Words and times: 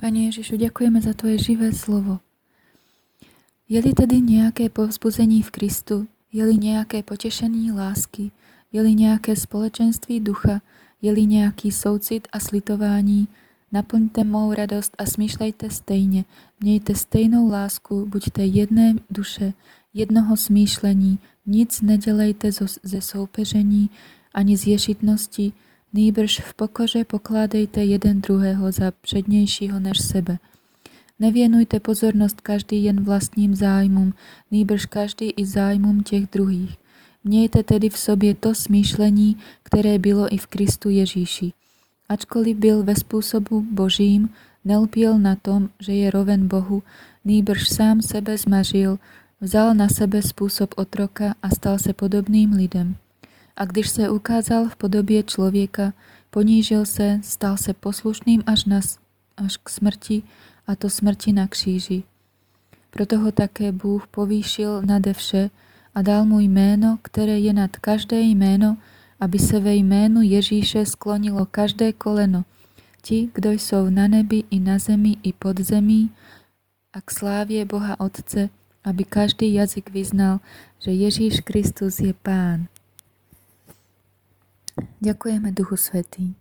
Pane 0.00 0.32
Ježišu, 0.32 0.56
ďakujeme 0.56 0.96
za 1.04 1.12
Tvoje 1.12 1.36
živé 1.52 1.76
slovo. 1.76 2.24
Je 3.68 3.76
li 3.84 3.92
tedy 3.92 4.24
nejaké 4.24 4.72
povzbuzení 4.72 5.44
v 5.44 5.52
Kristu, 5.52 5.96
je 6.32 6.40
li 6.40 6.56
nejaké 6.56 7.04
potešení 7.04 7.68
lásky, 7.68 8.32
je 8.72 8.80
li 8.80 8.96
nejaké 8.96 9.36
společenství 9.36 10.24
ducha, 10.24 10.64
je 11.04 11.12
li 11.12 11.28
nejaký 11.28 11.68
soucit 11.68 12.32
a 12.32 12.40
slitování, 12.40 13.28
naplňte 13.68 14.24
mou 14.24 14.48
radost 14.56 14.96
a 14.96 15.04
smýšlejte 15.04 15.70
stejně, 15.70 16.24
mějte 16.60 16.94
stejnou 16.94 17.52
lásku, 17.52 18.06
buďte 18.06 18.44
jedné 18.44 18.94
duše, 19.10 19.52
jednoho 19.94 20.36
smýšlení, 20.36 21.18
nic 21.46 21.80
nedělejte 21.80 22.48
ze 22.82 23.00
soupeření 23.00 23.90
ani 24.34 24.56
z 24.56 24.66
ješitnosti, 24.66 25.52
Nýbrž 25.92 26.40
v 26.40 26.54
pokoře 26.54 27.04
pokládejte 27.04 27.84
jeden 27.84 28.20
druhého 28.20 28.72
za 28.72 28.90
přednějšího 29.00 29.80
než 29.80 29.98
sebe. 29.98 30.38
Nevěnujte 31.18 31.80
pozornost 31.80 32.40
každý 32.40 32.84
jen 32.84 33.04
vlastním 33.04 33.54
zájmům, 33.54 34.14
nýbrž 34.50 34.86
každý 34.86 35.30
i 35.30 35.46
zájmům 35.46 36.02
těch 36.02 36.26
druhých. 36.26 36.78
Mějte 37.24 37.62
tedy 37.62 37.88
v 37.88 37.98
sobě 37.98 38.34
to 38.34 38.54
smýšlení, 38.54 39.36
které 39.62 39.98
bylo 39.98 40.34
i 40.34 40.38
v 40.38 40.46
Kristu 40.46 40.88
Ježíši. 40.88 41.52
Ačkoliv 42.08 42.56
byl 42.56 42.82
ve 42.82 42.96
způsobu 42.96 43.66
božím, 43.70 44.30
nelpěl 44.64 45.18
na 45.18 45.36
tom, 45.36 45.68
že 45.80 45.92
je 45.92 46.10
roven 46.10 46.48
Bohu, 46.48 46.82
nýbrž 47.24 47.68
sám 47.68 48.02
sebe 48.02 48.38
zmažil, 48.38 48.98
vzal 49.40 49.74
na 49.74 49.88
sebe 49.88 50.22
způsob 50.22 50.74
otroka 50.76 51.34
a 51.42 51.50
stal 51.50 51.78
se 51.78 51.92
podobným 51.92 52.52
lidem 52.52 52.96
a 53.60 53.64
když 53.64 53.90
se 53.90 54.10
ukázal 54.10 54.68
v 54.68 54.76
podobě 54.76 55.22
člověka, 55.22 55.92
ponížil 56.30 56.86
se, 56.86 57.20
stal 57.22 57.56
se 57.56 57.74
poslušným 57.74 58.42
až, 58.46 58.64
na, 58.64 58.80
až 59.36 59.56
k 59.56 59.68
smrti, 59.68 60.22
a 60.66 60.76
to 60.76 60.90
smrti 60.90 61.32
na 61.32 61.46
kříži. 61.46 62.02
Proto 62.90 63.18
ho 63.18 63.32
také 63.32 63.72
Bůh 63.72 64.06
povýšil 64.06 64.82
nade 64.82 65.12
vše 65.12 65.50
a 65.94 66.02
dal 66.02 66.24
mu 66.24 66.40
jméno, 66.40 66.98
které 67.02 67.38
je 67.38 67.52
nad 67.52 67.76
každé 67.76 68.20
jméno, 68.20 68.76
aby 69.20 69.38
se 69.38 69.60
ve 69.60 69.74
jménu 69.74 70.22
Ježíše 70.22 70.86
sklonilo 70.86 71.46
každé 71.46 71.92
koleno, 71.92 72.44
ti, 73.02 73.28
kdo 73.34 73.50
jsou 73.50 73.90
na 73.90 74.08
nebi 74.08 74.44
i 74.50 74.60
na 74.60 74.78
zemi 74.78 75.16
i 75.22 75.32
pod 75.32 75.60
zemí, 75.60 76.10
a 76.92 77.00
k 77.00 77.10
slávě 77.10 77.64
Boha 77.64 78.00
Otce, 78.00 78.48
aby 78.84 79.04
každý 79.04 79.54
jazyk 79.54 79.90
vyznal, 79.90 80.40
že 80.78 80.90
Ježíš 80.90 81.40
Kristus 81.40 82.00
je 82.00 82.12
Pán. 82.12 82.66
Ďakujeme 85.00 85.52
Duchu 85.52 85.76
Svetý. 85.76 86.34